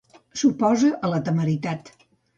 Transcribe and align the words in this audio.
S'oposa 0.43 0.89
a 1.09 1.13
la 1.13 1.19
temeritat. 1.29 1.93